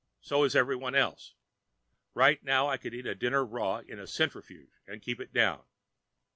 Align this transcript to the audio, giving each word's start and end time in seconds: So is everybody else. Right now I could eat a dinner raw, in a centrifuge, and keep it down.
So 0.19 0.45
is 0.45 0.55
everybody 0.55 0.97
else. 0.97 1.35
Right 2.15 2.43
now 2.43 2.67
I 2.67 2.77
could 2.77 2.95
eat 2.95 3.05
a 3.05 3.13
dinner 3.13 3.45
raw, 3.45 3.83
in 3.87 3.99
a 3.99 4.07
centrifuge, 4.07 4.71
and 4.87 4.99
keep 4.99 5.19
it 5.21 5.31
down. 5.31 5.63